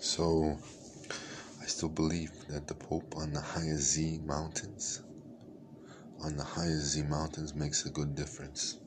[0.00, 0.58] So,
[1.60, 5.02] I still believe that the Pope on the higher Z mountains,
[6.22, 8.78] on the higher Z mountains, makes a good difference.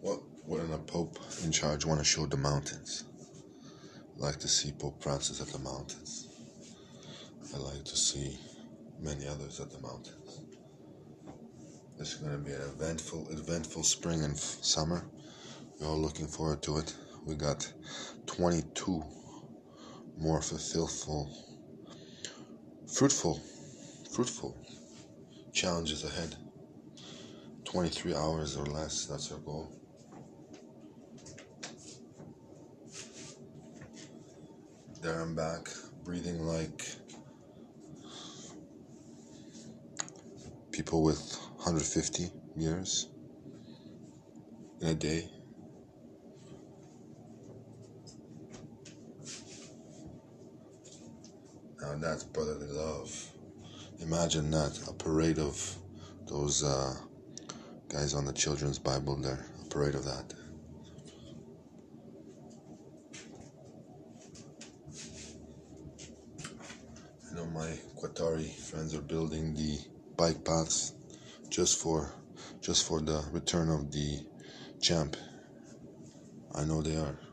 [0.00, 3.04] What wouldn't a Pope in charge want to show the mountains?
[4.16, 6.28] I like to see Pope Francis at the mountains.
[7.52, 8.38] I like to see
[9.00, 10.40] many others at the mountains.
[11.98, 15.04] It's going to be an eventful, eventful spring and f- summer.
[15.80, 16.94] We're all looking forward to it.
[17.26, 17.72] We got
[18.26, 19.02] 22
[20.16, 21.28] more fulfillful,
[22.86, 23.42] fruitful,
[24.12, 24.56] fruitful
[25.52, 26.36] challenges ahead.
[27.64, 29.72] 23 hours or less, that's our goal.
[35.02, 35.68] There I'm back,
[36.04, 36.86] breathing like
[40.70, 43.08] people with 150 years
[44.80, 45.35] in a day.
[51.86, 53.30] Now that's brotherly love.
[54.00, 55.76] Imagine that a parade of
[56.26, 56.94] those uh,
[57.88, 60.34] guys on the children's Bible there, a parade of that.
[67.30, 67.70] I know my
[68.02, 69.78] Qatari friends are building the
[70.16, 70.92] bike paths
[71.48, 72.12] just for
[72.60, 74.26] just for the return of the
[74.80, 75.16] champ.
[76.52, 77.25] I know they are.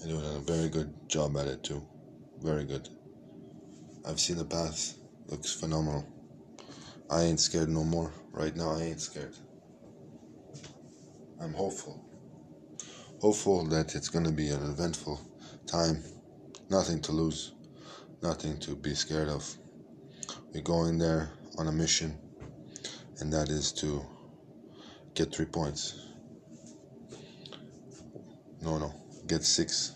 [0.00, 1.86] They're doing a very good job at it too.
[2.42, 2.88] Very good.
[4.06, 4.94] I've seen the path.
[5.28, 6.06] Looks phenomenal.
[7.10, 8.10] I ain't scared no more.
[8.32, 9.34] Right now I ain't scared.
[11.38, 12.02] I'm hopeful.
[13.20, 15.20] Hopeful that it's gonna be an eventful
[15.66, 16.02] time.
[16.70, 17.52] Nothing to lose.
[18.22, 19.54] Nothing to be scared of.
[20.54, 22.18] We're going there on a mission,
[23.18, 24.04] and that is to
[25.14, 26.06] get three points.
[28.62, 28.94] No, no,
[29.30, 29.92] get six.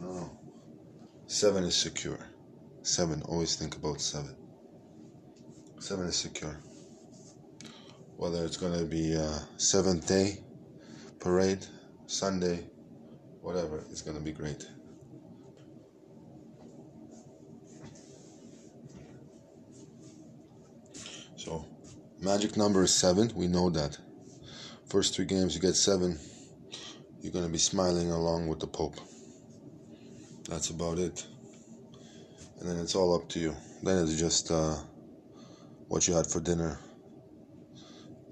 [0.00, 0.38] No, no.
[1.28, 2.18] Seven is secure.
[2.82, 4.34] Seven, always think about seven.
[5.78, 6.58] Seven is secure.
[8.16, 10.40] Whether it's going to be a seventh day
[11.20, 11.64] parade,
[12.08, 12.64] Sunday,
[13.42, 14.66] whatever, it's going to be great.
[21.36, 21.64] So,
[22.20, 23.30] magic number is seven.
[23.36, 23.96] We know that.
[24.88, 26.18] First three games, you get seven.
[27.20, 28.96] You're going to be smiling along with the Pope.
[30.48, 31.26] That's about it.
[32.58, 33.54] And then it's all up to you.
[33.82, 34.76] Then it's just uh,
[35.88, 36.78] what you had for dinner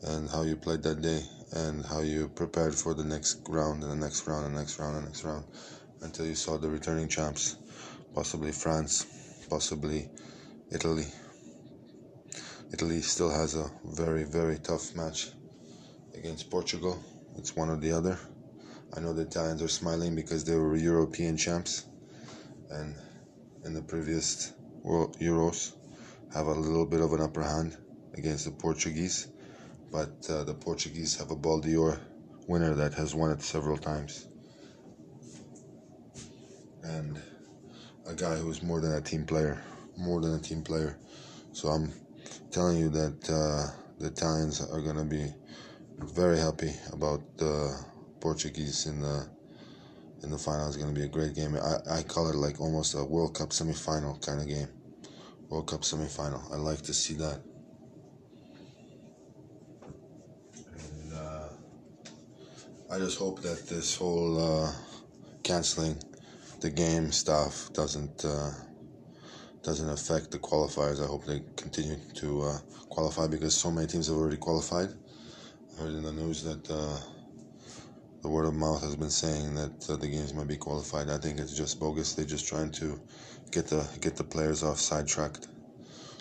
[0.04, 1.22] and how you played that day
[1.52, 4.78] and how you prepared for the next round and the next round and the next
[4.78, 5.44] round and the next round
[6.00, 7.56] until you saw the returning champs,
[8.14, 9.04] possibly France,
[9.50, 10.08] possibly
[10.72, 11.06] Italy.
[12.72, 15.28] Italy still has a very, very tough match
[16.14, 16.98] against Portugal.
[17.36, 18.18] It's one or the other.
[18.96, 21.84] I know the Italians are smiling because they were European champs
[22.70, 22.94] and
[23.64, 25.74] in the previous World Euros
[26.32, 27.76] have a little bit of an upper hand
[28.14, 29.28] against the Portuguese,
[29.92, 32.00] but uh, the Portuguese have a Ball d'Or
[32.46, 34.26] winner that has won it several times.
[36.82, 37.20] And
[38.06, 39.62] a guy who's more than a team player,
[39.96, 40.98] more than a team player.
[41.52, 41.92] So I'm
[42.50, 45.32] telling you that uh, the Italians are to be
[45.98, 47.78] very happy about the
[48.20, 49.28] Portuguese in the
[50.22, 50.68] in the final.
[50.68, 51.56] is going to be a great game.
[51.56, 54.68] I, I call it like almost a World Cup semifinal kind of game.
[55.48, 56.52] World Cup semifinal.
[56.52, 57.40] I like to see that.
[60.78, 61.48] And uh,
[62.92, 64.72] I just hope that this whole uh,
[65.42, 65.96] canceling
[66.60, 68.50] the game stuff doesn't uh,
[69.62, 71.02] doesn't affect the qualifiers.
[71.02, 72.58] I hope they continue to uh,
[72.88, 74.88] qualify because so many teams have already qualified.
[75.76, 76.98] I heard in the news that uh,
[78.22, 81.08] the word of mouth has been saying that uh, the games might be qualified.
[81.08, 82.14] I think it's just bogus.
[82.14, 83.00] They're just trying to
[83.50, 85.48] get the get the players off sidetracked.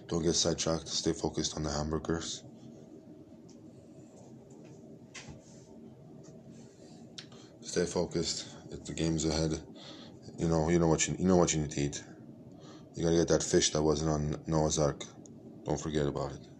[0.07, 0.87] Don't get sidetracked.
[0.87, 2.43] Stay focused on the hamburgers.
[7.61, 8.45] Stay focused.
[8.85, 9.59] The game's ahead,
[10.37, 12.03] you know you know what you you know what you need to eat.
[12.95, 15.03] You gotta get that fish that wasn't on Noah's Ark.
[15.65, 16.56] Don't forget about it.